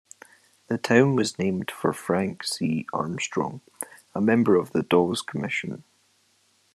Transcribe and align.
The 0.65 0.79
town 0.79 1.15
was 1.15 1.37
named 1.37 1.69
for 1.69 1.93
Frank 1.93 2.43
C. 2.43 2.87
Armstrong, 2.91 3.61
a 4.15 4.19
member 4.19 4.55
of 4.55 4.71
the 4.71 4.81
Dawes 4.81 5.21
Commission. 5.21 5.83